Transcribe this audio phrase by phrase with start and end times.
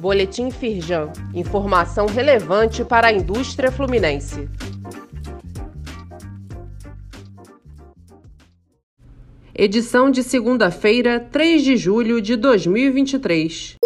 [0.00, 1.12] Boletim Firjan.
[1.34, 4.48] Informação relevante para a indústria fluminense.
[9.54, 13.76] Edição de segunda-feira, 3 de julho de 2023.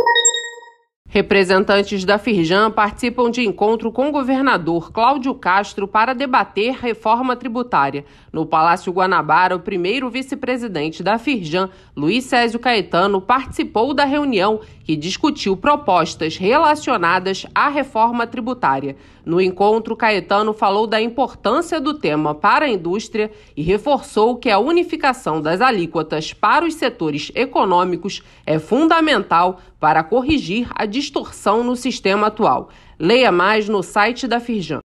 [1.15, 8.05] Representantes da Firjan participam de encontro com o governador Cláudio Castro para debater reforma tributária.
[8.33, 14.97] No Palácio Guanabara, o primeiro vice-presidente da Firjan, Luiz Césio Caetano, participou da reunião que
[14.97, 18.97] discutiu propostas relacionadas à reforma tributária.
[19.25, 24.59] No encontro, Caetano falou da importância do tema para a indústria e reforçou que a
[24.59, 32.29] unificação das alíquotas para os setores econômicos é fundamental para corrigir a distorção no sistema
[32.29, 32.71] atual.
[32.99, 34.81] Leia mais no site da Firjan.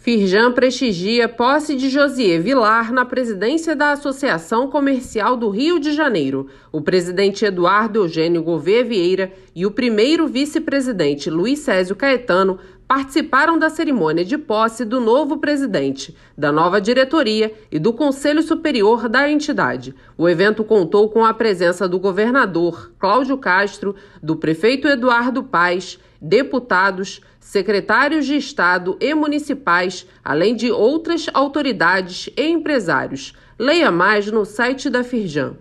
[0.00, 6.46] Firjan prestigia posse de Josier Vilar na presidência da Associação Comercial do Rio de Janeiro.
[6.70, 12.58] O presidente Eduardo Eugênio Gouveia Vieira e o primeiro vice-presidente Luiz Césio Caetano
[12.88, 19.10] participaram da cerimônia de posse do novo presidente, da nova diretoria e do Conselho Superior
[19.10, 19.94] da entidade.
[20.16, 27.20] O evento contou com a presença do governador Cláudio Castro, do prefeito Eduardo Paes, deputados,
[27.38, 33.34] secretários de Estado e municipais, além de outras autoridades e empresários.
[33.58, 35.56] Leia mais no site da Firjan.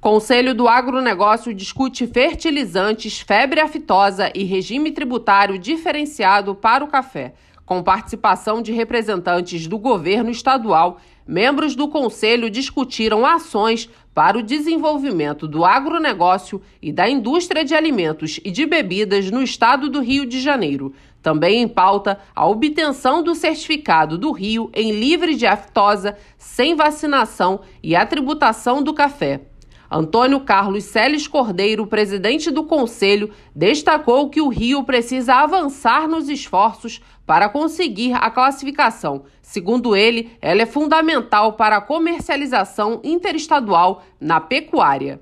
[0.00, 7.34] Conselho do Agronegócio discute fertilizantes, febre aftosa e regime tributário diferenciado para o café.
[7.66, 15.46] Com participação de representantes do governo estadual, membros do Conselho discutiram ações para o desenvolvimento
[15.46, 20.40] do agronegócio e da indústria de alimentos e de bebidas no estado do Rio de
[20.40, 20.94] Janeiro.
[21.22, 27.60] Também em pauta a obtenção do certificado do Rio em livre de aftosa, sem vacinação
[27.82, 29.49] e a tributação do café.
[29.90, 37.00] Antônio Carlos Celes Cordeiro, presidente do Conselho, destacou que o Rio precisa avançar nos esforços
[37.26, 39.24] para conseguir a classificação.
[39.42, 45.20] Segundo ele, ela é fundamental para a comercialização interestadual na pecuária.